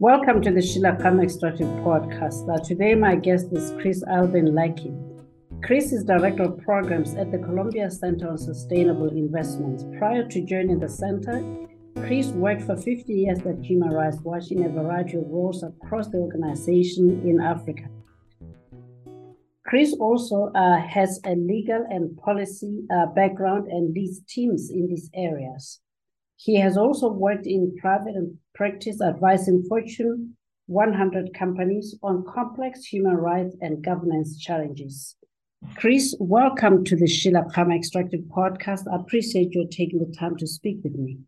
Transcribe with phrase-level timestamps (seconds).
[0.00, 2.48] Welcome to the Sheila Khama Extractive Podcast.
[2.48, 4.94] Uh, today, my guest is Chris Albin Lackey.
[5.64, 9.84] Chris is Director of Programs at the Columbia Center on Sustainable Investments.
[9.98, 11.42] Prior to joining the center,
[11.96, 16.06] Chris worked for 50 years at Human Rights Watch in a variety of roles across
[16.06, 17.88] the organization in Africa.
[19.66, 25.10] Chris also uh, has a legal and policy uh, background and leads teams in these
[25.12, 25.80] areas.
[26.40, 28.14] He has also worked in private
[28.54, 35.16] practice advising Fortune 100 companies on complex human rights and governance challenges.
[35.74, 38.82] Chris, welcome to the Sheila Extractive Podcast.
[38.88, 41.18] I appreciate you taking the time to speak with me.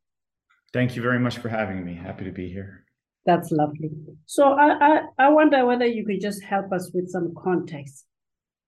[0.73, 1.95] Thank you very much for having me.
[1.97, 2.85] Happy to be here.
[3.27, 3.91] That's lovely.
[4.27, 8.07] So I, I, I wonder whether you could just help us with some context.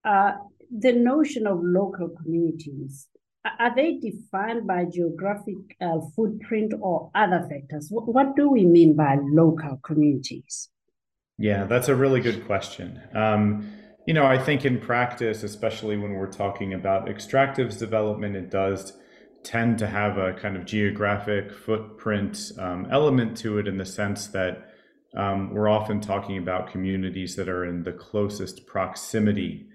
[0.05, 0.33] Uh,
[0.77, 3.07] the notion of local communities
[3.45, 7.89] are they defined by geographic uh, footprint or other factors?
[7.91, 10.69] What, what, do we mean by local communities?
[11.39, 13.01] Yeah, that's a really good question.
[13.15, 13.73] Um,
[14.07, 18.93] you know, I think in practice, especially when we're talking about extractives development, it does
[19.43, 24.29] tend to have a kind of geographic footprint um, element to it in the sense
[24.29, 24.69] that
[25.17, 29.67] um, we're often talking about communities that are in the closest proximity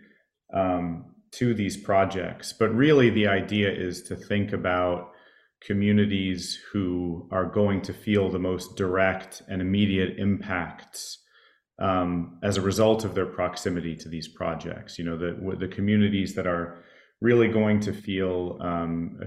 [0.54, 1.06] um,
[1.38, 2.54] to these projects.
[2.54, 5.12] But really, the idea is to think about
[5.62, 11.20] communities who are going to feel the most direct and immediate impacts
[11.80, 14.98] um, as a result of their proximity to these projects.
[14.98, 16.84] You know, the the communities that are
[17.22, 19.20] really going to feel, um,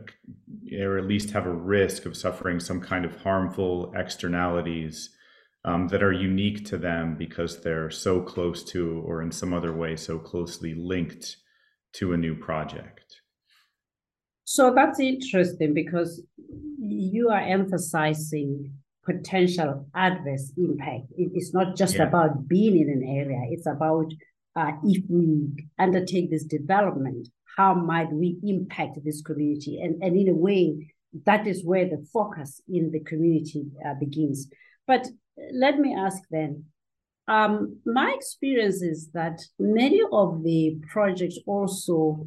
[0.81, 5.11] or at least have a risk of suffering some kind of harmful externalities.
[5.63, 9.75] Um, that are unique to them because they're so close to, or in some other
[9.75, 11.37] way, so closely linked
[11.95, 13.21] to a new project.
[14.45, 16.23] So that's interesting because
[16.79, 18.73] you are emphasizing
[19.05, 21.07] potential adverse impact.
[21.17, 22.05] It's not just yeah.
[22.05, 24.13] about being in an area, it's about
[24.57, 29.81] uh, if we undertake this development, how might we impact this community?
[29.81, 30.93] And, and in a way,
[31.27, 34.49] that is where the focus in the community uh, begins.
[34.87, 35.07] But
[35.53, 36.65] let me ask then
[37.31, 42.27] um, my experience is that many of the projects also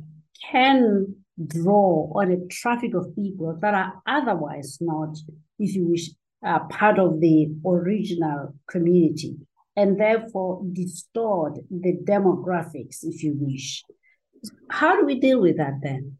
[0.49, 1.13] can
[1.45, 5.17] draw on a traffic of people that are otherwise not,
[5.59, 6.09] if you wish,
[6.45, 9.35] uh, part of the original community,
[9.75, 13.83] and therefore distort the demographics, if you wish.
[14.69, 16.17] How do we deal with that then?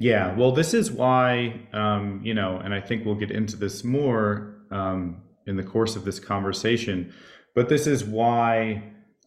[0.00, 3.84] Yeah, well, this is why, um, you know, and I think we'll get into this
[3.84, 7.12] more um, in the course of this conversation
[7.54, 8.82] but this is why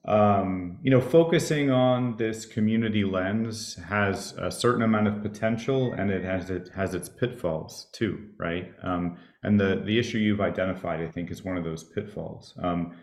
[0.05, 6.09] um, you know focusing on this community lens has a certain amount of potential and
[6.09, 11.01] it has it has its pitfalls too right um, and the the issue you've identified
[11.01, 12.95] i think is one of those pitfalls um,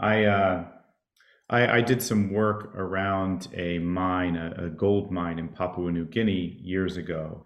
[0.00, 0.64] i uh,
[1.52, 6.06] I, I, did some work around a mine, a, a gold mine in Papua New
[6.06, 7.44] Guinea years ago.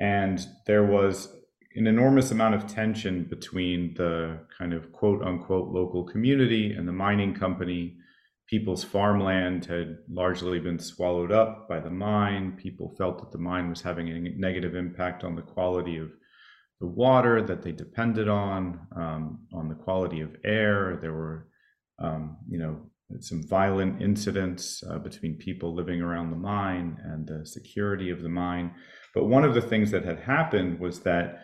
[0.00, 1.28] And there was
[1.74, 6.92] an enormous amount of tension between the kind of quote unquote local community and the
[6.92, 7.96] mining company.
[8.48, 12.58] People's farmland had largely been swallowed up by the mine.
[12.60, 16.10] People felt that the mine was having a negative impact on the quality of
[16.80, 20.98] the water that they depended on, um, on the quality of air.
[21.00, 21.48] There were,
[21.98, 22.90] um, you know,
[23.20, 28.28] some violent incidents uh, between people living around the mine and the security of the
[28.28, 28.74] mine.
[29.14, 31.42] But one of the things that had happened was that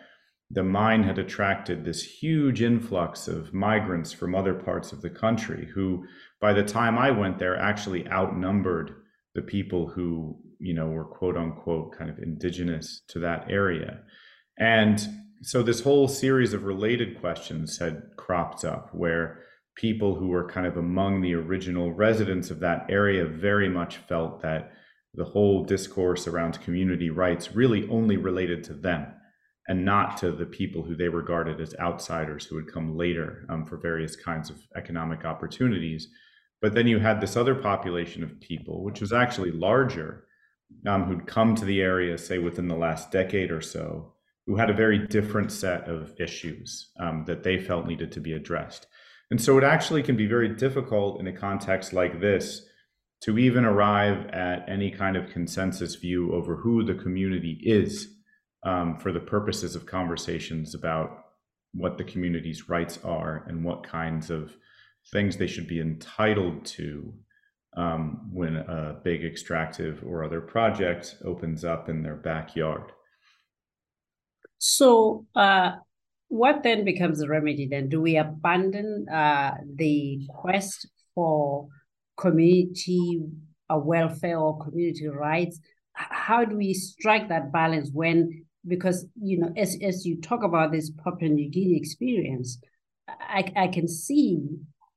[0.51, 5.67] the mine had attracted this huge influx of migrants from other parts of the country
[5.75, 6.03] who
[6.41, 8.95] by the time i went there actually outnumbered
[9.35, 13.99] the people who you know were quote unquote kind of indigenous to that area.
[14.57, 14.99] And
[15.41, 19.43] so this whole series of related questions had cropped up where
[19.75, 24.41] people who were kind of among the original residents of that area very much felt
[24.41, 24.73] that
[25.13, 29.07] the whole discourse around community rights really only related to them
[29.69, 33.63] and not to the people who they regarded as outsiders who would come later um,
[33.63, 36.07] for various kinds of economic opportunities.
[36.59, 40.25] But then you had this other population of people, which was actually larger,
[40.87, 44.15] um, who'd come to the area, say within the last decade or so,
[44.47, 48.33] who had a very different set of issues um, that they felt needed to be
[48.33, 48.87] addressed.
[49.29, 52.63] And so it actually can be very difficult in a context like this
[53.21, 58.15] to even arrive at any kind of consensus view over who the community is
[58.63, 61.25] um, for the purposes of conversations about
[61.73, 64.55] what the community's rights are and what kinds of
[65.11, 67.13] things they should be entitled to
[67.77, 72.91] um, when a big extractive or other project opens up in their backyard.
[74.57, 75.73] So, uh,
[76.27, 77.89] what then becomes the remedy then?
[77.89, 81.67] Do we abandon uh, the quest for
[82.17, 83.21] community
[83.69, 85.59] uh, welfare or community rights?
[85.93, 90.71] How do we strike that balance when, because, you know, as, as you talk about
[90.71, 92.59] this Papua New Guinea experience,
[93.07, 94.41] I, I can see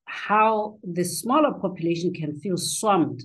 [0.04, 3.24] how the smaller population can feel swamped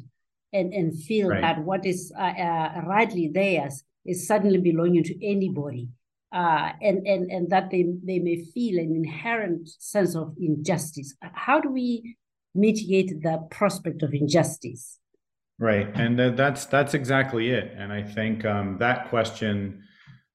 [0.53, 1.41] and, and feel right.
[1.41, 5.89] that what is uh, uh, rightly theirs is suddenly belonging to anybody
[6.33, 11.15] uh, and, and, and that they, they may feel an inherent sense of injustice.
[11.21, 12.15] How do we
[12.55, 14.99] mitigate the prospect of injustice?
[15.59, 17.73] Right, and uh, that's that's exactly it.
[17.75, 19.81] And I think um, that question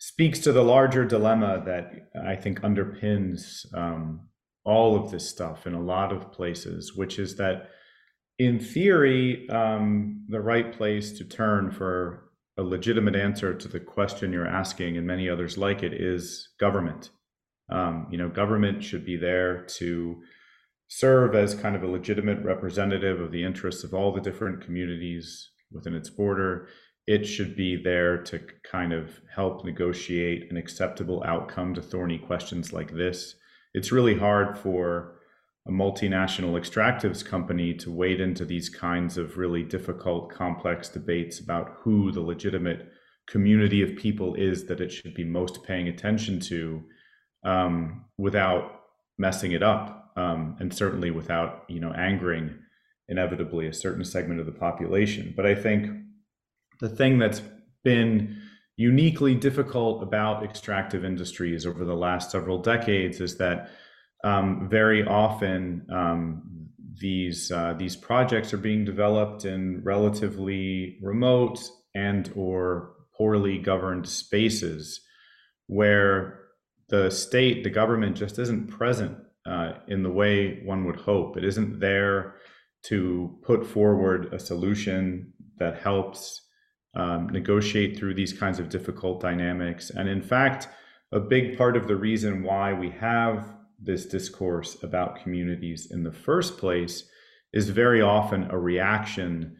[0.04, 1.92] speaks to the larger dilemma that
[2.26, 4.26] I think underpins um,
[4.64, 7.68] all of this stuff in a lot of places, which is that
[8.36, 12.24] in theory, um, the right place to turn for
[12.58, 17.10] a legitimate answer to the question you're asking and many others like it is government.
[17.70, 20.20] Um, you know, government should be there to
[20.88, 25.52] serve as kind of a legitimate representative of the interests of all the different communities
[25.70, 26.66] within its border.
[27.06, 32.72] It should be there to kind of help negotiate an acceptable outcome to thorny questions
[32.72, 33.34] like this.
[33.74, 35.16] It's really hard for
[35.66, 41.76] a multinational extractives company to wade into these kinds of really difficult, complex debates about
[41.78, 42.88] who the legitimate
[43.28, 46.82] community of people is that it should be most paying attention to
[47.44, 48.80] um, without
[49.18, 52.54] messing it up um, and certainly without you know angering
[53.08, 55.88] inevitably a certain segment of the population but i think
[56.82, 57.40] the thing that's
[57.84, 58.42] been
[58.76, 63.70] uniquely difficult about extractive industries over the last several decades is that
[64.24, 66.42] um, very often um,
[67.00, 71.60] these uh, these projects are being developed in relatively remote
[71.94, 75.00] and or poorly governed spaces
[75.68, 76.40] where
[76.88, 81.36] the state, the government just isn't present uh, in the way one would hope.
[81.36, 82.34] It isn't there
[82.86, 86.42] to put forward a solution that helps
[86.94, 89.90] um, negotiate through these kinds of difficult dynamics.
[89.90, 90.68] And in fact,
[91.12, 96.12] a big part of the reason why we have this discourse about communities in the
[96.12, 97.04] first place
[97.52, 99.56] is very often a reaction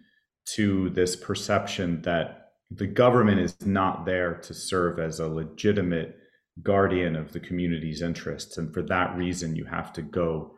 [0.55, 6.17] to this perception that the government is not there to serve as a legitimate
[6.63, 8.59] guardian of the community's interests.
[8.59, 10.55] And for that reason, you have to go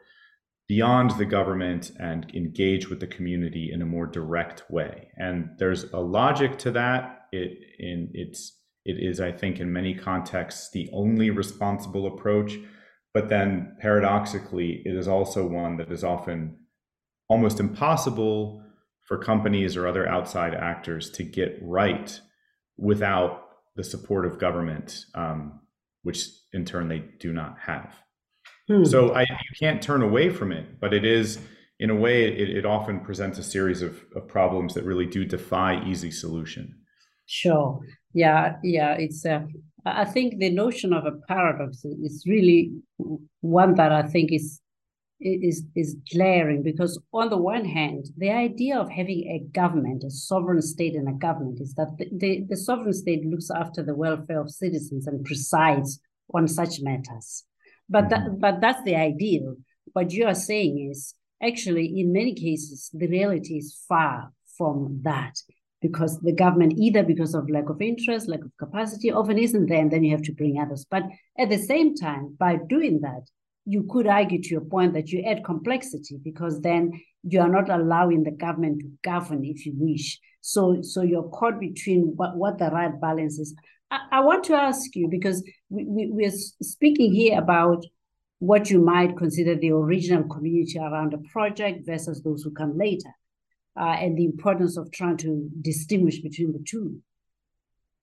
[0.68, 5.08] beyond the government and engage with the community in a more direct way.
[5.16, 7.26] And there's a logic to that.
[7.32, 12.58] It in it's it is, I think, in many contexts, the only responsible approach
[13.14, 16.58] but then paradoxically, it is also one that is often
[17.28, 18.62] almost impossible
[19.04, 22.20] for companies or other outside actors to get right
[22.76, 23.42] without
[23.76, 25.60] the support of government, um,
[26.02, 27.94] which in turn they do not have.
[28.68, 28.84] Hmm.
[28.84, 31.38] So I, you can't turn away from it, but it is,
[31.78, 35.24] in a way, it, it often presents a series of, of problems that really do
[35.24, 36.74] defy easy solution.
[37.26, 37.80] Sure.
[38.14, 38.56] Yeah.
[38.62, 38.94] Yeah.
[38.94, 39.40] It's uh,
[39.86, 42.72] I think the notion of a paradox is really
[43.40, 44.60] one that I think is
[45.20, 50.10] is is glaring because on the one hand, the idea of having a government, a
[50.10, 53.94] sovereign state and a government is that the, the, the sovereign state looks after the
[53.94, 56.00] welfare of citizens and presides
[56.34, 57.44] on such matters.
[57.88, 58.40] But that mm-hmm.
[58.40, 59.56] but that's the ideal.
[59.92, 65.34] What you are saying is actually in many cases the reality is far from that
[65.84, 69.80] because the government, either because of lack of interest, lack of capacity, often isn't there,
[69.80, 70.86] and then you have to bring others.
[70.90, 71.02] But
[71.38, 73.28] at the same time, by doing that,
[73.66, 77.68] you could argue to your point that you add complexity because then you are not
[77.68, 80.18] allowing the government to govern if you wish.
[80.40, 83.54] So, so you're caught between what, what the right balance is.
[83.90, 87.84] I, want to ask you because we, we, we're speaking here about
[88.38, 93.10] what you might consider the original community around a project versus those who come later
[93.78, 97.00] uh, and the importance of trying to distinguish between the two.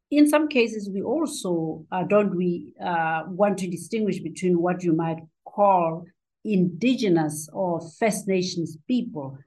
[0.10, 4.94] In some cases, we also uh, don't we uh, want to distinguish between what you
[4.94, 6.06] might call
[6.44, 9.38] indigenous or First Nations people.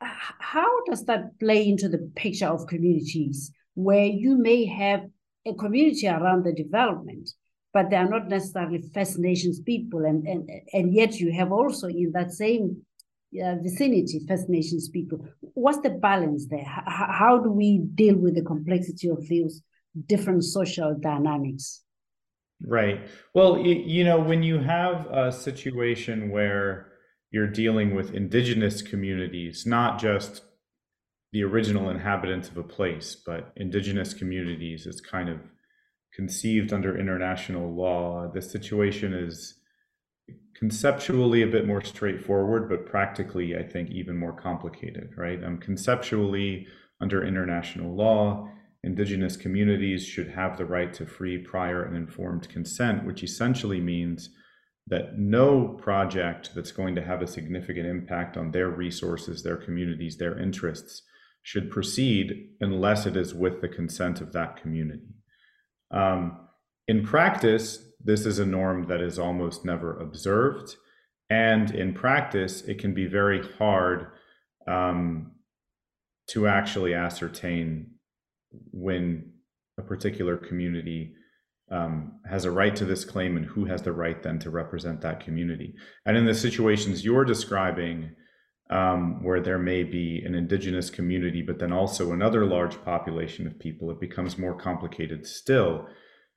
[0.00, 5.06] How does that play into the picture of communities where you may have
[5.46, 7.30] a community around the development,
[7.72, 11.88] but they are not necessarily First Nations people, and, and, and yet you have also
[11.88, 12.82] in that same
[13.42, 15.26] uh, vicinity, First Nations people.
[15.40, 16.60] What's the balance there?
[16.60, 19.62] H- how do we deal with the complexity of those
[20.06, 21.82] different social dynamics?
[22.62, 23.06] Right.
[23.34, 26.92] Well, you know, when you have a situation where
[27.30, 30.42] you're dealing with indigenous communities, not just
[31.36, 35.38] the original inhabitants of a place, but indigenous communities is kind of
[36.14, 38.26] conceived under international law.
[38.32, 39.52] The situation is
[40.54, 45.44] conceptually a bit more straightforward, but practically, I think, even more complicated, right?
[45.44, 46.68] Um, conceptually,
[47.02, 48.48] under international law,
[48.82, 54.30] indigenous communities should have the right to free, prior, and informed consent, which essentially means
[54.86, 60.16] that no project that's going to have a significant impact on their resources, their communities,
[60.16, 61.02] their interests
[61.46, 65.14] should proceed unless it is with the consent of that community.
[65.92, 66.40] Um,
[66.88, 70.74] in practice, this is a norm that is almost never observed.
[71.30, 74.08] And in practice, it can be very hard
[74.66, 75.36] um,
[76.30, 77.92] to actually ascertain
[78.72, 79.30] when
[79.78, 81.14] a particular community
[81.70, 85.00] um, has a right to this claim and who has the right then to represent
[85.02, 85.76] that community.
[86.06, 88.16] And in the situations you're describing,
[88.70, 93.58] um, where there may be an indigenous community, but then also another large population of
[93.58, 95.86] people, it becomes more complicated still.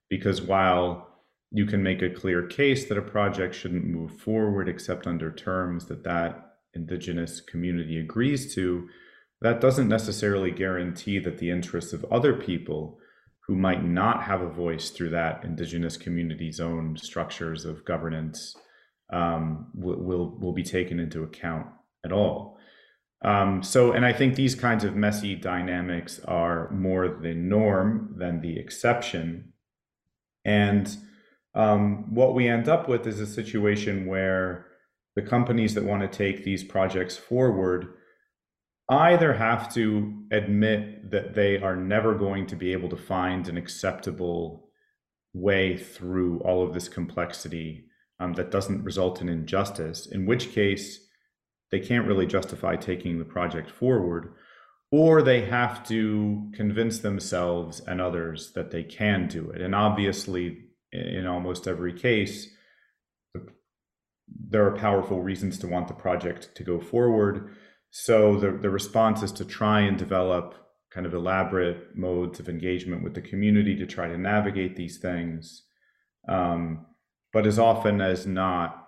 [0.10, 1.08] Because while
[1.52, 5.86] you can make a clear case that a project shouldn't move forward except under terms
[5.86, 8.88] that that indigenous community agrees to,
[9.42, 13.00] that doesn't necessarily guarantee that the interests of other people
[13.48, 18.56] who might not have a voice through that indigenous community's own structures of governance
[19.12, 21.66] um, will, will, will be taken into account
[22.04, 22.58] at all.
[23.24, 28.40] Um, so, and I think these kinds of messy dynamics are more the norm than
[28.40, 29.54] the exception.
[30.46, 30.96] And
[31.54, 34.68] um, what we end up with is a situation where
[35.16, 37.94] the companies that want to take these projects forward
[38.90, 43.58] either have to admit that they are never going to be able to find an
[43.58, 44.70] acceptable
[45.34, 47.86] way through all of this complexity
[48.20, 51.09] um, that doesn't result in injustice, in which case
[51.72, 54.34] they can't really justify taking the project forward,
[54.92, 59.62] or they have to convince themselves and others that they can do it.
[59.62, 62.48] And obviously, in almost every case,
[64.28, 67.56] there are powerful reasons to want the project to go forward
[67.92, 70.56] so the, the response is to try and develop
[70.92, 75.64] kind of elaborate modes of engagement with the community to try to navigate these things.
[76.28, 76.86] Um,
[77.32, 78.79] but as often as not,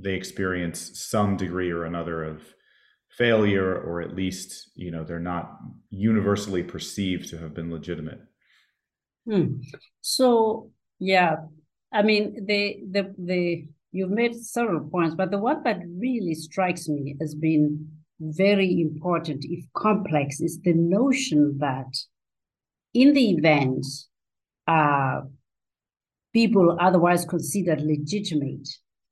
[0.00, 2.42] they experience some degree or another of
[3.10, 5.58] failure, or at least, you know, they're not
[5.90, 8.20] universally perceived to have been legitimate.
[9.28, 9.56] Hmm.
[10.00, 11.36] So, yeah,
[11.92, 16.88] I mean, the the the You've made several points, but the one that really strikes
[16.88, 17.88] me as being
[18.20, 21.92] very important, if complex, is the notion that
[22.94, 23.84] in the event
[24.68, 25.22] uh,
[26.32, 28.68] people otherwise considered legitimate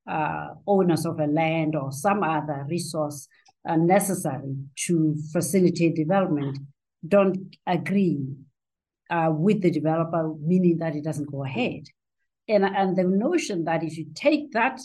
[0.09, 3.29] uh, owners of a land or some other resource
[3.69, 6.59] uh, necessary to facilitate development
[7.07, 8.27] don't agree
[9.11, 11.85] uh, with the developer, meaning that it doesn't go ahead.
[12.49, 14.81] And, and the notion that if you take that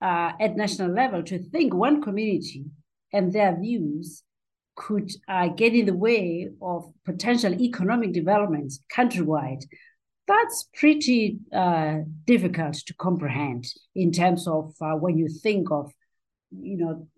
[0.00, 2.64] uh, at national level to think one community
[3.12, 4.22] and their views
[4.76, 9.64] could uh, get in the way of potential economic developments countrywide,
[10.26, 15.92] that's pretty uh, difficult to comprehend in terms of uh, when you think of,
[16.50, 17.08] you know,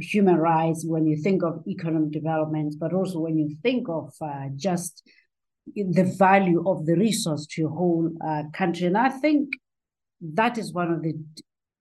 [0.00, 4.48] human rights, when you think of economic development, but also when you think of uh,
[4.56, 5.02] just
[5.74, 8.86] the value of the resource to your whole uh, country.
[8.86, 9.54] And I think
[10.20, 11.14] that is one of the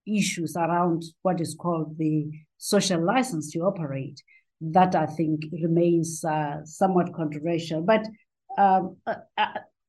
[0.05, 4.21] issues around what is called the social license to operate
[4.61, 7.81] that I think remains uh, somewhat controversial.
[7.81, 8.07] But
[8.57, 9.13] um, uh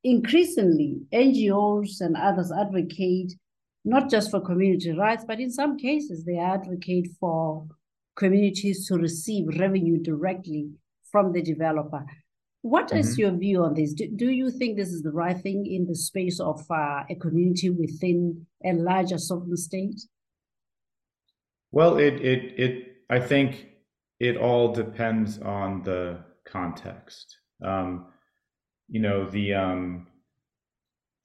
[0.05, 3.35] increasingly, NGOs and others advocate
[3.85, 7.67] not just for community rights, but in some cases, they advocate for
[8.17, 10.71] communities to receive revenue directly
[11.11, 12.05] from the developer.
[12.63, 13.21] What is mm-hmm.
[13.21, 13.95] your view on this?
[13.95, 17.15] Do, do you think this is the right thing in the space of uh, a
[17.19, 20.01] community within a larger sovereign state?
[21.71, 23.69] Well, it it it I think
[24.19, 27.39] it all depends on the context.
[27.65, 28.07] Um,
[28.89, 30.07] you know, the um,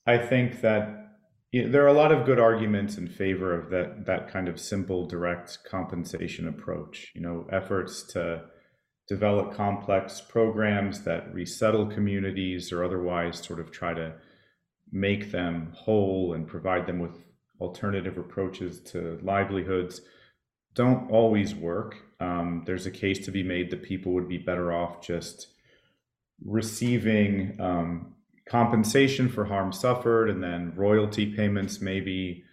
[0.05, 1.17] I think that
[1.51, 4.47] you know, there are a lot of good arguments in favor of that that kind
[4.47, 7.11] of simple, direct compensation approach.
[7.15, 8.43] You know, efforts to
[9.07, 14.13] develop complex programs that resettle communities or otherwise sort of try to
[14.91, 17.19] make them whole and provide them with
[17.59, 20.01] alternative approaches to livelihoods
[20.75, 21.97] don't always work.
[22.19, 25.47] Um, there's a case to be made that people would be better off just
[26.43, 28.15] receiving um,
[28.47, 32.43] compensation for harm suffered and then royalty payments maybe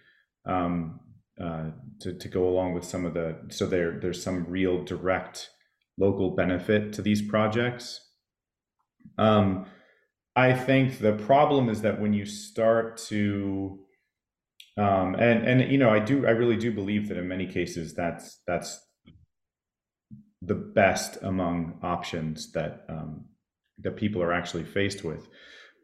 [0.45, 0.99] um,
[1.41, 5.49] uh, to, to go along with some of the so there there's some real direct
[5.97, 7.99] local benefit to these projects.
[9.17, 9.65] Um,
[10.35, 13.79] I think the problem is that when you start to
[14.77, 17.93] um, and and you know I do I really do believe that in many cases
[17.93, 18.79] that's that's
[20.41, 23.25] the best among options that um,
[23.83, 25.27] that people are actually faced with.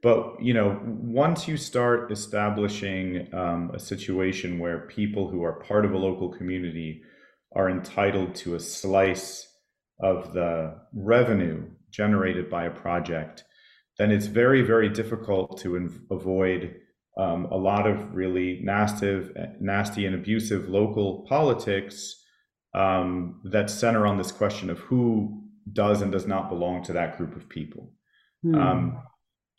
[0.03, 5.85] But you know, once you start establishing um, a situation where people who are part
[5.85, 7.01] of a local community
[7.55, 9.47] are entitled to a slice
[9.99, 13.43] of the revenue generated by a project,
[13.97, 16.75] then it's very, very difficult to inv- avoid
[17.17, 19.27] um, a lot of really nasty,
[19.59, 22.23] nasty and abusive local politics
[22.75, 27.17] um, that center on this question of who does and does not belong to that
[27.17, 27.93] group of people.
[28.45, 28.55] Mm.
[28.55, 29.03] Um,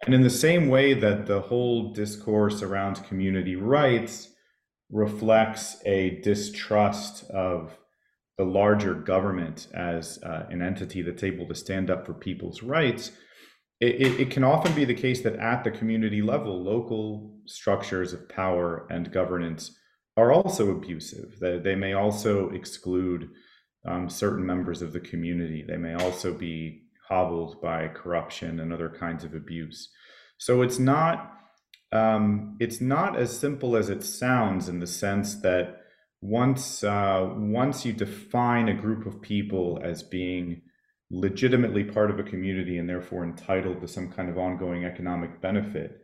[0.04, 4.28] and in the same way that the whole discourse around community rights
[4.90, 7.76] reflects a distrust of
[8.38, 13.10] the larger government as uh, an entity that's able to stand up for people's rights,
[13.80, 18.12] it, it, it, can often be the case that at the community level, local structures
[18.12, 19.76] of power and governance
[20.16, 21.38] are also abusive.
[21.40, 23.28] They, they may also exclude
[23.88, 25.64] um, certain members of the community.
[25.66, 29.88] They may also be hobbled by corruption and other kinds of abuse.
[30.36, 31.32] So it's not
[31.90, 35.80] um, it's not as simple as it sounds in the sense that
[36.20, 40.62] once uh, once you define a group of people as being
[41.10, 46.02] legitimately part of a community and therefore entitled to some kind of ongoing economic benefit,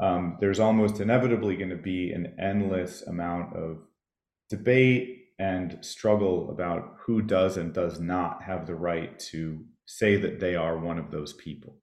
[0.00, 3.76] um, there's almost inevitably going to be an endless amount of
[4.48, 10.40] debate and struggle about who does and does not have the right to say that
[10.40, 11.76] they are one of those people.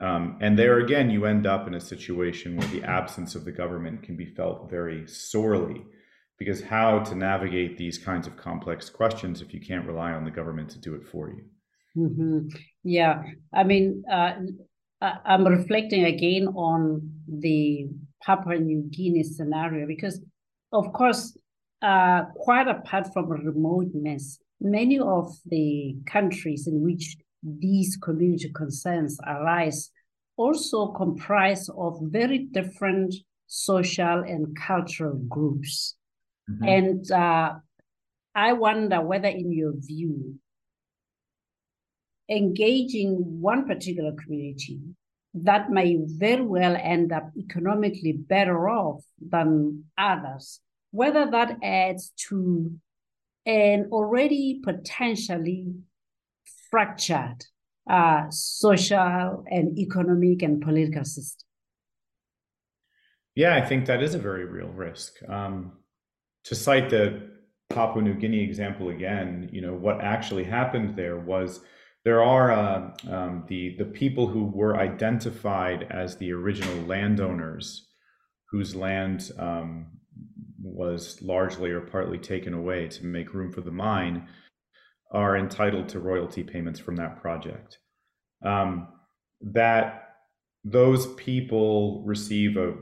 [0.00, 3.52] Um, and there again, you end up in a situation where the absence of the
[3.52, 5.84] government can be felt very sorely,
[6.38, 10.30] because how to navigate these kinds of complex questions if you can't rely on the
[10.30, 11.44] government to do it for you?
[11.96, 12.48] Mm-hmm.
[12.82, 13.22] Yeah,
[13.52, 14.34] I mean, uh,
[15.00, 17.88] I'm reflecting again on the
[18.22, 20.20] Papua New Guinea scenario because,
[20.72, 21.36] of course,
[21.84, 29.90] uh, quite apart from remoteness, many of the countries in which these community concerns arise
[30.36, 33.14] also comprise of very different
[33.46, 35.96] social and cultural groups.
[36.50, 36.64] Mm-hmm.
[36.64, 37.52] And uh,
[38.34, 40.36] I wonder whether, in your view,
[42.30, 44.80] engaging one particular community
[45.34, 50.60] that may very well end up economically better off than others,
[50.94, 52.72] whether that adds to
[53.46, 55.74] an already potentially
[56.70, 57.44] fractured
[57.90, 61.44] uh, social and economic and political system.
[63.34, 65.14] Yeah, I think that is a very real risk.
[65.28, 65.72] Um,
[66.44, 67.28] to cite the
[67.70, 71.60] Papua New Guinea example again, you know, what actually happened there was
[72.04, 77.88] there are uh, um, the the people who were identified as the original landowners,
[78.52, 79.86] whose land um,
[80.64, 84.26] was largely or partly taken away to make room for the mine,
[85.12, 87.78] are entitled to royalty payments from that project.
[88.44, 88.88] Um,
[89.40, 90.16] that
[90.64, 92.74] those people receive a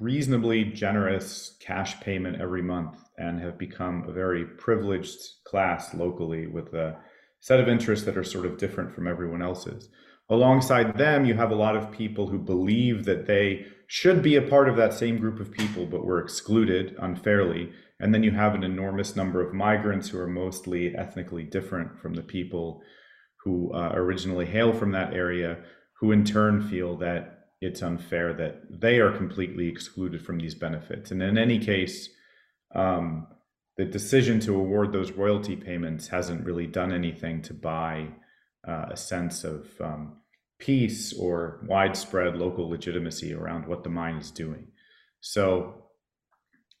[0.00, 6.72] reasonably generous cash payment every month and have become a very privileged class locally with
[6.74, 6.96] a
[7.40, 9.90] set of interests that are sort of different from everyone else's.
[10.30, 14.40] Alongside them, you have a lot of people who believe that they should be a
[14.40, 17.70] part of that same group of people, but were excluded unfairly.
[18.00, 22.14] And then you have an enormous number of migrants who are mostly ethnically different from
[22.14, 22.80] the people
[23.44, 25.58] who uh, originally hail from that area,
[26.00, 31.10] who in turn feel that it's unfair that they are completely excluded from these benefits.
[31.10, 32.08] And in any case,
[32.74, 33.26] um,
[33.76, 38.08] the decision to award those royalty payments hasn't really done anything to buy
[38.66, 40.21] uh, a sense of um,
[40.62, 44.68] peace or widespread local legitimacy around what the mine is doing.
[45.20, 45.74] So,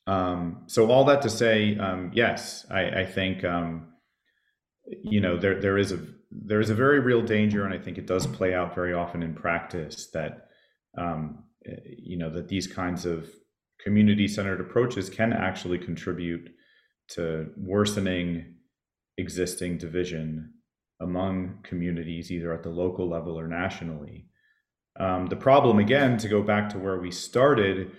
[0.06, 3.88] um, so all that to say, um, yes, I, I think um,
[4.86, 5.98] you know there there is a
[6.30, 9.22] there is a very real danger, and I think it does play out very often
[9.22, 10.48] in practice that
[10.96, 11.44] um,
[11.84, 13.28] you know that these kinds of
[13.82, 16.48] community centered approaches can actually contribute
[17.08, 18.54] to worsening
[19.18, 20.54] existing division
[21.02, 24.26] among communities, either at the local level or nationally.
[24.98, 27.92] Um, the problem, again, to go back to where we started,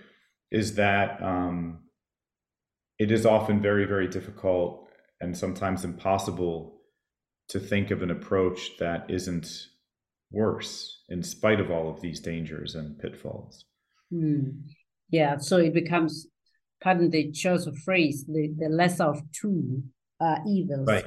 [0.50, 1.80] is that um,
[2.98, 4.88] it is often very, very difficult
[5.20, 6.80] and sometimes impossible
[7.48, 9.48] to think of an approach that isn't
[10.30, 13.64] worse in spite of all of these dangers and pitfalls.
[14.12, 14.62] Mm.
[15.10, 16.26] Yeah, so it becomes
[16.82, 19.82] pardon the choice of phrase, the, the lesser of two
[20.20, 20.86] uh, evils.
[20.86, 21.06] Right.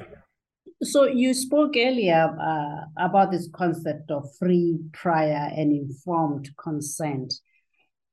[0.82, 7.34] So you spoke earlier uh, about this concept of free, prior, and informed consent.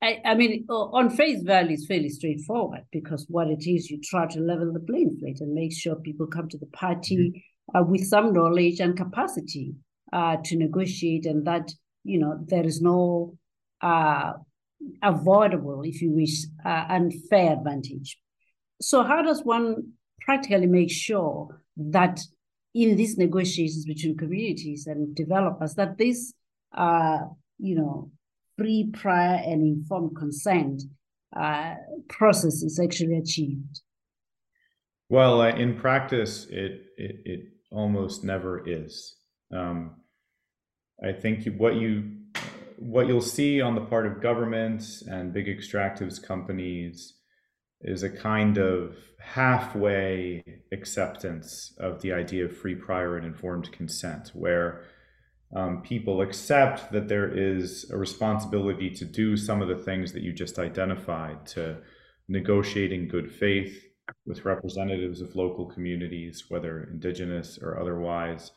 [0.01, 4.27] I, I, mean, on face value, it's fairly straightforward because what it is, you try
[4.27, 7.77] to level the playing field and make sure people come to the party mm-hmm.
[7.77, 9.73] uh, with some knowledge and capacity
[10.13, 11.71] uh, to negotiate, and that
[12.03, 13.37] you know there is no
[13.81, 14.33] uh,
[15.01, 18.19] avoidable, if you wish, uh, unfair advantage.
[18.81, 22.19] So, how does one practically make sure that
[22.75, 26.33] in these negotiations between communities and developers, that this,
[26.77, 27.19] uh,
[27.57, 28.11] you know,
[28.57, 30.83] free, prior, and informed consent
[31.35, 31.75] uh,
[32.09, 33.81] process is actually achieved?
[35.09, 39.15] Well, uh, in practice, it, it, it almost never is.
[39.53, 39.95] Um,
[41.03, 42.11] I think what you
[42.77, 47.14] what you'll see on the part of governments and big extractives companies
[47.85, 54.31] is a kind of halfway acceptance of the idea of free, prior, and informed consent,
[54.33, 54.83] where
[55.55, 60.23] um, people accept that there is a responsibility to do some of the things that
[60.23, 61.77] you just identified, to
[62.27, 63.83] negotiate in good faith
[64.25, 68.51] with representatives of local communities, whether indigenous or otherwise,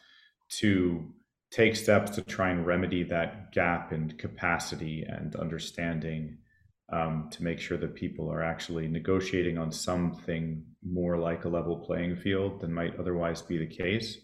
[0.49, 1.07] to
[1.51, 6.39] take steps to try and remedy that gap in capacity and understanding
[6.91, 11.79] um, to make sure that people are actually negotiating on something more like a level
[11.79, 14.19] playing field than might otherwise be the case.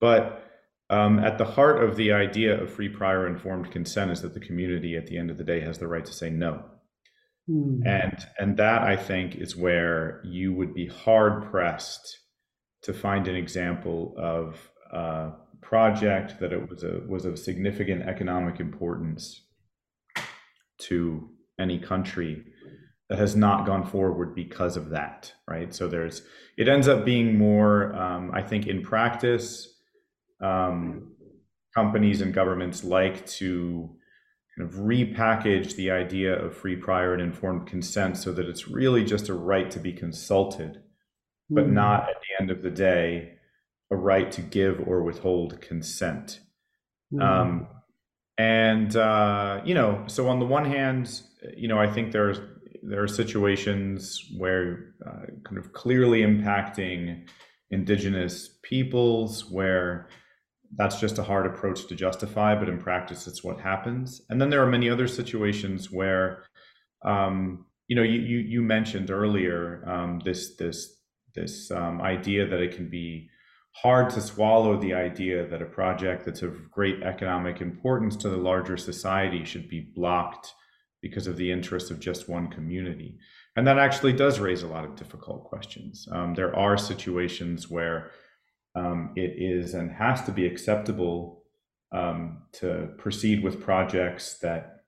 [0.00, 0.44] But
[0.90, 4.40] um, at the heart of the idea of free, prior, informed consent is that the
[4.40, 6.64] community, at the end of the day, has the right to say no.
[7.48, 7.86] Mm.
[7.86, 12.18] And and that I think is where you would be hard pressed
[12.82, 18.60] to find an example of a project that it was a was of significant economic
[18.60, 19.42] importance
[20.78, 21.28] to
[21.58, 22.44] any country
[23.08, 25.74] that has not gone forward because of that, right?
[25.74, 26.22] So there's
[26.56, 29.68] it ends up being more, um, I think, in practice,
[30.40, 31.12] um,
[31.74, 33.96] companies and governments like to
[34.56, 39.04] kind of repackage the idea of free, prior, and informed consent so that it's really
[39.04, 40.82] just a right to be consulted,
[41.48, 41.72] but mm.
[41.72, 43.34] not at the end of the day
[43.90, 46.40] a right to give or withhold consent.
[47.12, 47.22] Mm.
[47.22, 47.68] Um,
[48.38, 51.22] and uh, you know, so on the one hand,
[51.56, 52.40] you know, I think there's
[52.82, 57.26] there are situations where uh, kind of clearly impacting
[57.70, 60.08] indigenous peoples where
[60.76, 64.22] that's just a hard approach to justify, but in practice, it's what happens.
[64.28, 66.44] And then there are many other situations where,
[67.04, 70.96] um, you know, you you, you mentioned earlier um, this this
[71.34, 73.28] this um, idea that it can be
[73.82, 78.36] hard to swallow the idea that a project that's of great economic importance to the
[78.36, 80.54] larger society should be blocked
[81.00, 83.18] because of the interests of just one community.
[83.56, 86.08] And that actually does raise a lot of difficult questions.
[86.10, 88.10] Um, there are situations where
[88.74, 91.44] um, it is and has to be acceptable
[91.92, 94.82] um, to proceed with projects that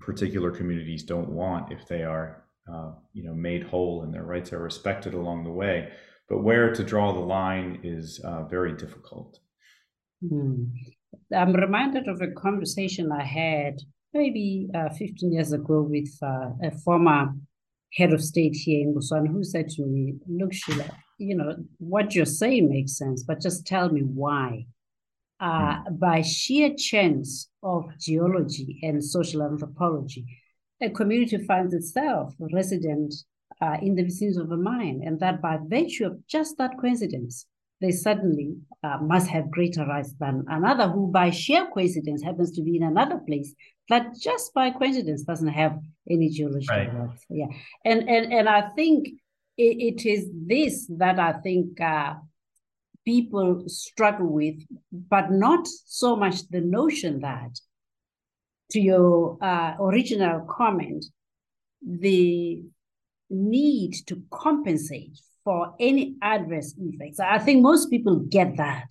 [0.00, 4.52] particular communities don't want if they are, uh, you know, made whole and their rights
[4.52, 5.90] are respected along the way.
[6.28, 9.38] But where to draw the line is uh, very difficult.
[10.22, 10.70] Mm.
[11.34, 13.80] I'm reminded of a conversation I had
[14.12, 17.32] maybe uh, 15 years ago with uh, a former
[17.94, 22.14] head of state here in Botswana who said to me, Look, Sheila, you know, what
[22.14, 24.66] you're saying makes sense, but just tell me why.
[25.40, 25.98] Uh, mm.
[25.98, 30.24] By sheer chance of geology and social anthropology,
[30.80, 33.14] a community finds itself resident
[33.60, 37.46] uh, in the vicinity of a mine, and that by virtue of just that coincidence,
[37.80, 42.62] they suddenly uh, must have greater rights than another who, by sheer coincidence, happens to
[42.62, 43.54] be in another place
[43.88, 45.78] that just by coincidence doesn't have
[46.08, 46.94] any geological right.
[46.94, 47.24] worth.
[47.28, 47.46] Yeah,
[47.84, 49.08] and and and I think
[49.56, 52.14] it, it is this that I think uh,
[53.04, 54.56] people struggle with,
[54.92, 57.58] but not so much the notion that,
[58.70, 61.04] to your uh, original comment,
[61.82, 62.62] the
[63.30, 67.20] need to compensate for any adverse effects.
[67.20, 68.90] I think most people get that.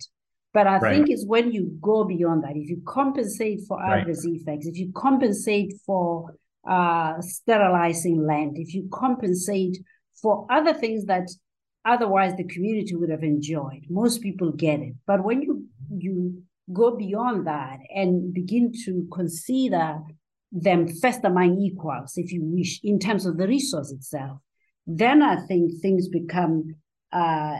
[0.52, 0.94] But I right.
[0.94, 4.00] think it's when you go beyond that, if you compensate for right.
[4.00, 6.36] adverse effects, if you compensate for
[6.68, 9.78] uh, sterilizing land, if you compensate
[10.22, 11.28] for other things that
[11.84, 14.94] otherwise the community would have enjoyed, most people get it.
[15.06, 16.42] But when you you
[16.72, 19.98] go beyond that and begin to consider
[20.54, 24.38] them first among equals, if you wish, in terms of the resource itself,
[24.86, 26.76] then I think things become
[27.12, 27.58] uh,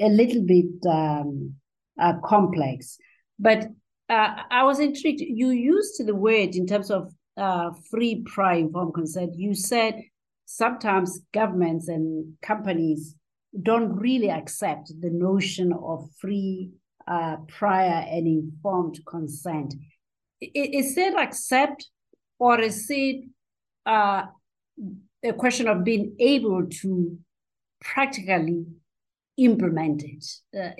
[0.00, 1.54] a little bit um,
[2.00, 2.98] uh, complex.
[3.38, 3.68] But
[4.08, 5.20] uh, I was intrigued.
[5.20, 9.34] You used the word in terms of uh, free, prior, informed consent.
[9.36, 10.02] You said
[10.44, 13.14] sometimes governments and companies
[13.62, 16.70] don't really accept the notion of free,
[17.06, 19.74] uh, prior, and informed consent.
[20.40, 21.88] Is it accept,
[22.42, 23.24] or is it
[23.86, 24.24] uh,
[25.22, 27.16] a question of being able to
[27.80, 28.64] practically
[29.36, 30.24] implement it?
[30.60, 30.72] Uh,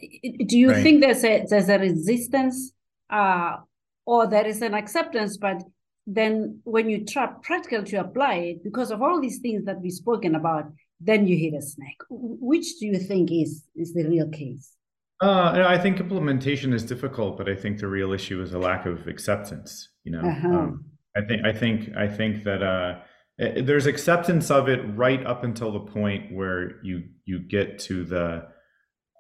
[0.48, 0.83] do you right.
[0.83, 2.72] think there's a there's a resistance,
[3.11, 3.59] uh,
[4.05, 5.62] or there is an acceptance, but
[6.05, 10.01] then when you try practical to apply it, because of all these things that we've
[10.05, 10.64] spoken about,
[11.01, 11.98] then you hit a snag.
[12.11, 14.72] Which do you think is is the real case?
[15.20, 18.85] Uh, I think implementation is difficult, but I think the real issue is a lack
[18.87, 19.90] of acceptance.
[20.03, 20.48] You know, uh-huh.
[20.48, 23.01] um, I think I think I think that uh,
[23.38, 28.05] eh, there's acceptance of it right up until the point where you you get to
[28.05, 28.48] the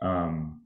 [0.02, 0.62] um,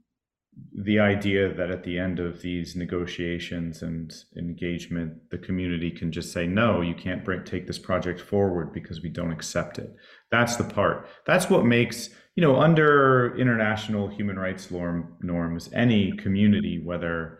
[0.73, 6.31] the idea that at the end of these negotiations and engagement, the community can just
[6.31, 9.95] say, no, you can't bring, take this project forward because we don't accept it.
[10.31, 11.07] That's the part.
[11.25, 17.39] That's what makes, you know, under international human rights norm, norms, any community, whether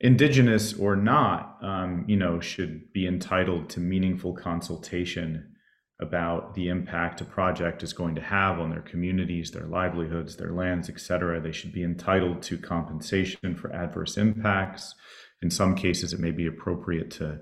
[0.00, 5.54] indigenous or not, um, you know, should be entitled to meaningful consultation
[6.00, 10.52] about the impact a project is going to have on their communities, their livelihoods, their
[10.52, 11.40] lands, et cetera.
[11.40, 14.94] They should be entitled to compensation for adverse impacts.
[15.42, 17.40] In some cases, it may be appropriate to,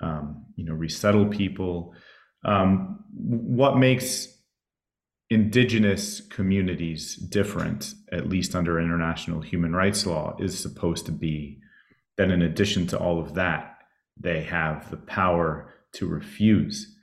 [0.00, 1.94] um, you know, resettle people.
[2.44, 4.28] Um, what makes
[5.30, 11.58] indigenous communities different, at least under international human rights law, is supposed to be
[12.16, 13.78] that in addition to all of that,
[14.16, 16.94] they have the power to refuse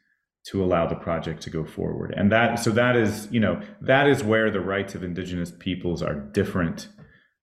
[0.43, 2.13] to allow the project to go forward.
[2.15, 6.02] And that, so that is, you know, that is where the rights of indigenous peoples
[6.02, 6.88] are different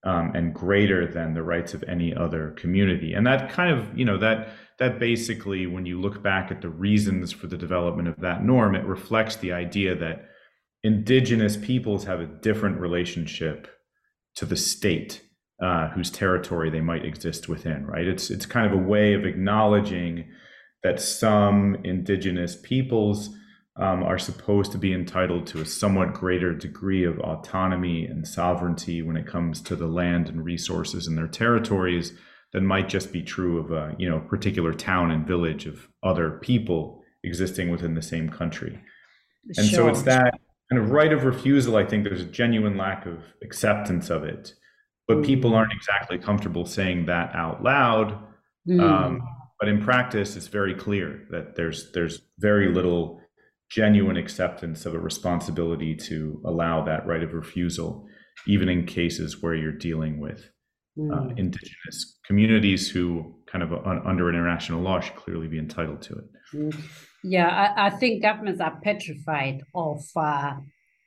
[0.04, 3.12] um, and greater than the rights of any other community.
[3.12, 6.68] And that kind of, you know, that that basically, when you look back at the
[6.68, 10.28] reasons for the development of that norm, it reflects the idea that
[10.85, 13.68] indigenous peoples have a different relationship
[14.37, 15.22] to the state
[15.62, 17.87] uh, whose territory they might exist within.
[17.87, 18.07] Right?
[18.07, 20.27] It's it's kind of a way of acknowledging
[20.83, 23.31] that some indigenous peoples
[23.77, 29.03] um, are supposed to be entitled to a somewhat greater degree of autonomy and sovereignty
[29.03, 32.12] when it comes to the land and resources in their territories
[32.53, 36.38] than might just be true of a you know particular town and village of other
[36.42, 38.81] people existing within the same country.
[39.57, 39.77] And sure.
[39.77, 40.38] so it's that
[40.71, 41.77] kind of right of refusal.
[41.77, 44.55] I think there's a genuine lack of acceptance of it,
[45.09, 48.18] but people aren't exactly comfortable saying that out loud.
[48.68, 48.81] Mm.
[48.81, 53.21] Um, but in practice, it's very clear that there's there's very little
[53.71, 58.07] genuine acceptance of a responsibility to allow that right of refusal,
[58.47, 60.51] even in cases where you're dealing with
[60.99, 61.38] uh, mm.
[61.38, 66.25] indigenous communities who kind of uh, under international law should clearly be entitled to it.
[66.55, 66.81] Mm.
[67.25, 70.53] Yeah, I, I think governments are petrified of uh,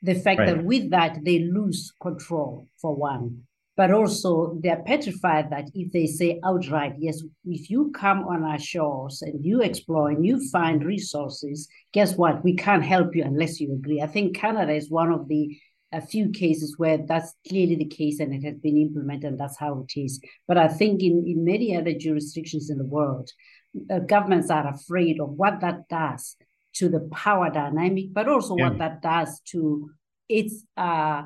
[0.01, 0.47] the fact right.
[0.47, 3.43] that with that they lose control for one
[3.81, 8.59] but also they're petrified that if they say outright, yes, if you come on our
[8.59, 12.43] shores and you explore and you find resources, guess what?
[12.43, 13.99] We can't help you unless you agree.
[13.99, 15.57] I think Canada is one of the
[15.91, 19.57] a few cases where that's clearly the case and it has been implemented and that's
[19.57, 20.21] how it is.
[20.47, 23.31] But I think in, in many other jurisdictions in the world,
[23.89, 26.35] uh, governments are afraid of what that does
[26.75, 28.69] to the power dynamic, but also yeah.
[28.69, 29.89] what that does to
[30.29, 31.23] its uh,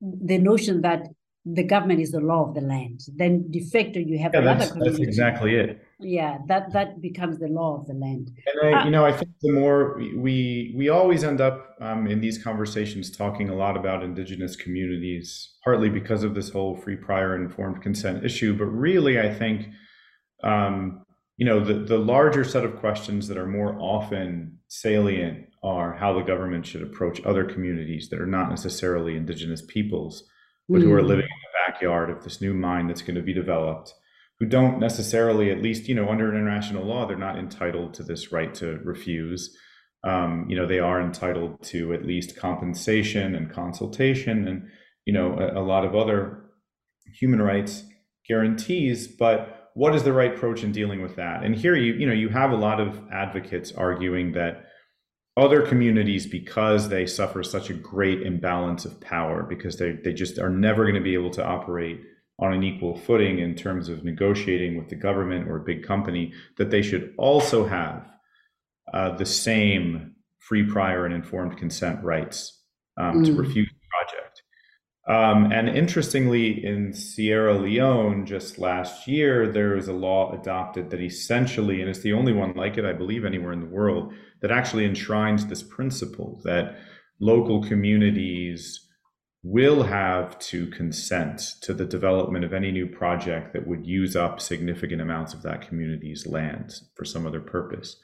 [0.00, 1.08] the notion that
[1.46, 3.02] the government is the law of the land.
[3.14, 4.72] Then de facto you have yeah, another that's.
[4.72, 5.80] That's exactly it.
[6.00, 8.32] Yeah, that that becomes the law of the land.
[8.46, 12.08] And I, uh, you know, I think the more we we always end up um,
[12.08, 16.96] in these conversations talking a lot about indigenous communities, partly because of this whole free,
[16.96, 19.68] prior, informed consent issue, but really, I think.
[20.42, 21.02] Um,
[21.38, 26.14] you know the, the larger set of questions that are more often salient are how
[26.14, 30.24] the government should approach other communities that are not necessarily indigenous peoples
[30.68, 31.08] but who are mm.
[31.08, 33.94] living in the backyard of this new mine that's going to be developed,
[34.38, 38.32] who don't necessarily, at least, you know, under international law, they're not entitled to this
[38.32, 39.56] right to refuse.
[40.04, 44.68] Um, you know, they are entitled to at least compensation and consultation and,
[45.04, 46.44] you know, a, a lot of other
[47.18, 47.82] human rights
[48.28, 49.08] guarantees.
[49.08, 51.42] But what is the right approach in dealing with that?
[51.42, 54.66] And here you, you know, you have a lot of advocates arguing that
[55.36, 60.38] other communities because they suffer such a great imbalance of power because they, they just
[60.38, 62.00] are never going to be able to operate
[62.38, 66.32] on an equal footing in terms of negotiating with the government or a big company
[66.58, 68.06] that they should also have
[68.92, 72.62] uh, the same free prior and informed consent rights
[72.98, 73.26] um, mm.
[73.26, 73.70] to refuse
[75.08, 81.00] um, and interestingly, in Sierra Leone just last year, there was a law adopted that
[81.00, 84.50] essentially, and it's the only one like it, I believe, anywhere in the world, that
[84.50, 86.78] actually enshrines this principle that
[87.20, 88.82] local communities
[89.44, 94.40] will have to consent to the development of any new project that would use up
[94.40, 97.96] significant amounts of that community's land for some other purpose.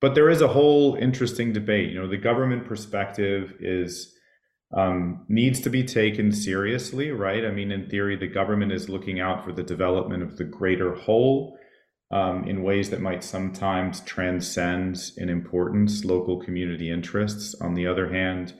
[0.00, 1.92] But there is a whole interesting debate.
[1.92, 4.12] You know, the government perspective is
[4.76, 7.44] um, needs to be taken seriously, right?
[7.46, 10.94] I mean, in theory, the government is looking out for the development of the greater
[10.94, 11.56] whole
[12.10, 17.54] um, in ways that might sometimes transcend in importance local community interests.
[17.60, 18.52] On the other hand,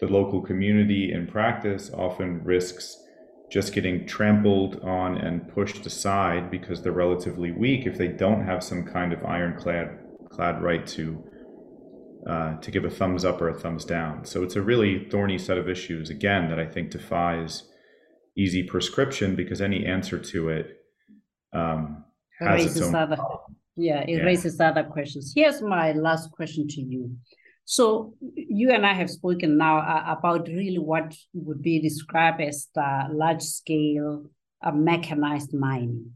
[0.00, 2.96] the local community in practice often risks
[3.50, 8.62] just getting trampled on and pushed aside because they're relatively weak if they don't have
[8.62, 9.98] some kind of ironclad
[10.30, 11.22] clad right to
[12.28, 14.24] uh, to give a thumbs up or a thumbs down.
[14.24, 17.68] So it's a really thorny set of issues again that I think defies
[18.36, 20.76] easy prescription because any answer to it
[21.52, 22.04] um,
[22.38, 23.16] has its own other,
[23.76, 24.24] yeah, it yeah.
[24.24, 25.32] raises other questions.
[25.34, 27.16] Here's my last question to you.
[27.64, 32.68] So you and I have spoken now uh, about really what would be described as
[32.74, 34.24] the large scale
[34.62, 36.12] uh, mechanized mining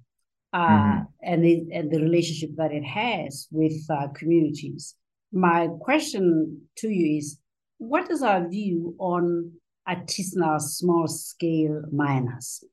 [0.52, 1.02] uh, mm-hmm.
[1.22, 4.96] and, it, and the relationship that it has with uh, communities.
[5.34, 7.38] My question to you is,
[7.78, 9.52] what is our view on
[9.86, 12.64] artisanal small scale miners?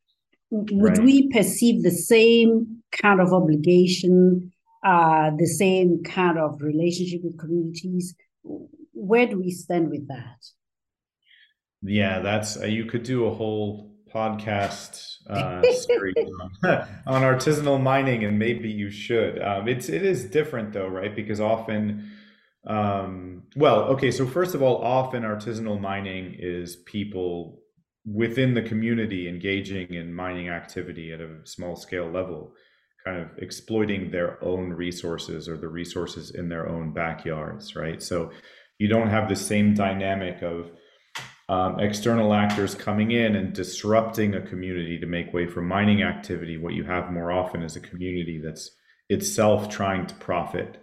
[0.52, 1.06] Would right.
[1.06, 4.52] we perceive the same kind of obligation,
[4.86, 8.16] uh, the same kind of relationship with communities?
[9.02, 10.46] where do we stand with that?
[11.82, 16.16] Yeah, that's uh, you could do a whole podcast uh, series
[16.64, 19.42] on, on, artisanal mining, and maybe you should.
[19.42, 21.16] Um, it's it is different though, right?
[21.16, 22.12] Because often,
[22.68, 24.12] um, well, okay.
[24.12, 27.60] So first of all, often artisanal mining is people
[28.06, 32.54] within the community engaging in mining activity at a small scale level
[33.04, 38.02] kind of exploiting their own resources or the resources in their own backyards, right?
[38.02, 38.32] So
[38.78, 40.72] you don't have the same dynamic of
[41.50, 46.58] um, external actors coming in and disrupting a community to make way for mining activity.
[46.58, 48.72] What you have more often is a community that's
[49.10, 50.82] itself trying to profit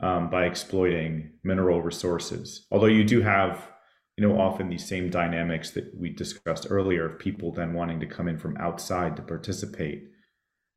[0.00, 2.66] um, by exploiting mineral resources.
[2.70, 3.68] Although you do have,
[4.16, 8.06] you know, often these same dynamics that we discussed earlier of people then wanting to
[8.06, 10.08] come in from outside to participate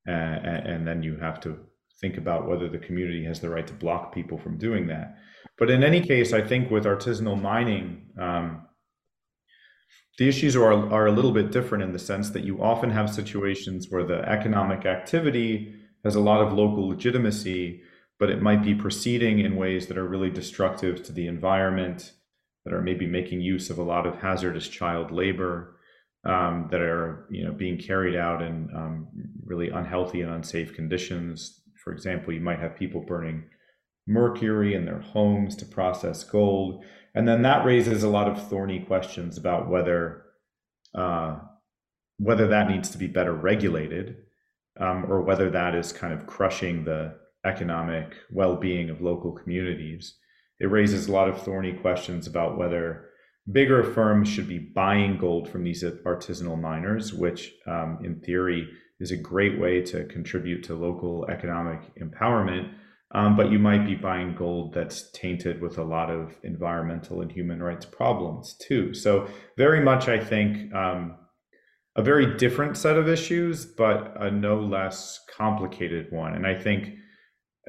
[0.07, 1.57] uh, and then you have to
[1.99, 5.17] think about whether the community has the right to block people from doing that.
[5.57, 8.65] But in any case, I think with artisanal mining, um,
[10.17, 13.13] the issues are, are a little bit different in the sense that you often have
[13.13, 17.81] situations where the economic activity has a lot of local legitimacy,
[18.21, 22.11] but it might be proceeding in ways that are really destructive to the environment,
[22.63, 25.75] that are maybe making use of a lot of hazardous child labor
[26.23, 29.07] um, that are you know being carried out in um,
[29.43, 31.61] really unhealthy and unsafe conditions.
[31.83, 33.45] For example, you might have people burning
[34.05, 36.83] mercury in their homes to process gold,
[37.15, 40.25] and then that raises a lot of thorny questions about whether
[40.93, 41.39] uh,
[42.19, 44.17] whether that needs to be better regulated
[44.79, 50.15] um, or whether that is kind of crushing the economic well-being of local communities.
[50.59, 53.09] It raises a lot of thorny questions about whether
[53.51, 59.11] bigger firms should be buying gold from these artisanal miners, which um, in theory is
[59.11, 62.71] a great way to contribute to local economic empowerment.
[63.13, 67.29] Um, but you might be buying gold that's tainted with a lot of environmental and
[67.29, 68.93] human rights problems too.
[68.93, 69.27] So,
[69.57, 71.17] very much, I think, um,
[71.97, 76.35] a very different set of issues, but a no less complicated one.
[76.35, 76.93] And I think,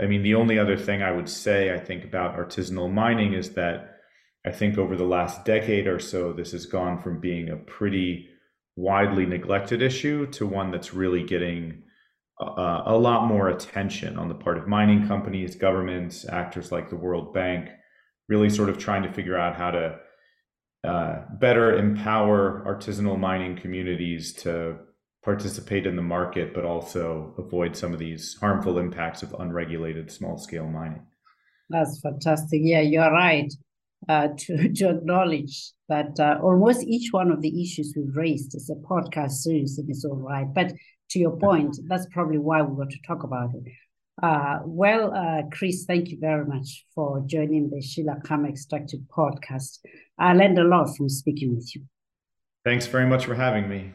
[0.00, 3.50] I mean, the only other thing I would say, I think, about artisanal mining is
[3.54, 3.98] that
[4.44, 8.28] I think over the last decade or so, this has gone from being a pretty
[8.76, 11.82] widely neglected issue to one that's really getting
[12.40, 16.96] uh, a lot more attention on the part of mining companies, governments, actors like the
[16.96, 17.68] World Bank,
[18.28, 19.98] really sort of trying to figure out how to
[20.84, 24.76] uh, better empower artisanal mining communities to
[25.24, 30.36] participate in the market, but also avoid some of these harmful impacts of unregulated small
[30.36, 31.06] scale mining.
[31.70, 32.60] That's fantastic.
[32.62, 33.52] Yeah, you're right
[34.08, 38.70] uh, to, to acknowledge that uh, almost each one of the issues we've raised is
[38.70, 40.52] a podcast series in its own right.
[40.52, 40.72] But
[41.10, 43.72] to your point, that's probably why we want to talk about it.
[44.22, 49.78] Uh, well, uh, Chris, thank you very much for joining the Sheila Khama Extracted podcast.
[50.18, 51.82] I learned a lot from speaking with you.
[52.64, 53.92] Thanks very much for having me.